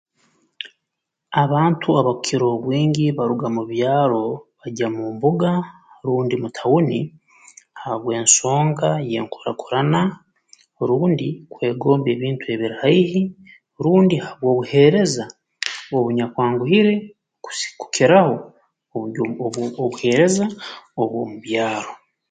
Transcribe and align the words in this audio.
Abantu 1.43 1.87
abakukira 1.99 2.43
obwingi 2.55 3.05
baruga 3.17 3.47
mu 3.55 3.63
byaro 3.71 4.23
bagya 4.59 4.87
mu 4.95 5.05
mbuga 5.15 5.51
rundi 6.05 6.35
mu 6.41 6.49
tauni 6.57 6.99
babw'ensonga 7.83 8.89
y'enkurakurana 9.11 10.01
rundi 10.87 11.27
kwegomba 11.51 12.07
ebintu 12.15 12.43
ebiri 12.53 12.75
haihi 12.81 13.21
rundi 13.83 14.15
habw'obuheereza 14.25 15.23
obunyakwanguhire 15.97 16.93
kusi 17.43 17.67
kukiraho 17.79 18.35
obuli 18.95 19.19
obu 19.45 19.59
obuheereza 19.85 20.45
obw'omu 21.01 21.35
byaro 21.45 21.91